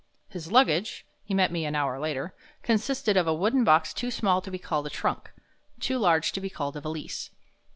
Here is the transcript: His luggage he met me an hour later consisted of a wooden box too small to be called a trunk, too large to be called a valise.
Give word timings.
His 0.29 0.51
luggage 0.51 1.05
he 1.23 1.35
met 1.35 1.51
me 1.51 1.63
an 1.63 1.75
hour 1.75 1.99
later 1.99 2.33
consisted 2.63 3.15
of 3.15 3.27
a 3.27 3.35
wooden 3.35 3.63
box 3.63 3.93
too 3.93 4.09
small 4.09 4.41
to 4.41 4.49
be 4.49 4.57
called 4.57 4.87
a 4.87 4.89
trunk, 4.89 5.31
too 5.79 5.99
large 5.99 6.31
to 6.31 6.41
be 6.41 6.49
called 6.49 6.75
a 6.75 6.81
valise. 6.81 7.29